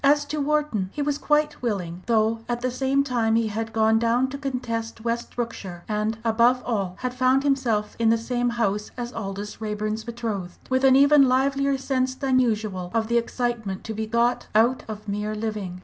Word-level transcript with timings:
As 0.03 0.25
to 0.33 0.41
Wharton 0.41 0.89
he 0.93 1.03
was 1.03 1.19
quite 1.19 1.61
willing, 1.61 2.01
though 2.07 2.39
at 2.49 2.61
the 2.61 2.71
same 2.71 3.03
time 3.03 3.35
he 3.35 3.49
had 3.49 3.71
gone 3.71 3.99
down 3.99 4.29
to 4.29 4.37
contest 4.39 5.01
West 5.03 5.35
Brookshire, 5.35 5.83
and, 5.87 6.17
above 6.25 6.63
all, 6.65 6.95
had 7.01 7.13
found 7.13 7.43
himself 7.43 7.95
in 7.99 8.09
the 8.09 8.17
same 8.17 8.49
house 8.49 8.89
as 8.97 9.13
Aldous 9.13 9.61
Raeburn's 9.61 10.03
betrothed, 10.03 10.57
with 10.71 10.83
an 10.83 10.95
even 10.95 11.29
livelier 11.29 11.77
sense 11.77 12.15
than 12.15 12.39
usual 12.39 12.89
of 12.95 13.09
the 13.09 13.19
excitement 13.19 13.83
to 13.83 13.93
be 13.93 14.07
got 14.07 14.47
out 14.55 14.83
of 14.87 15.07
mere 15.07 15.35
living. 15.35 15.79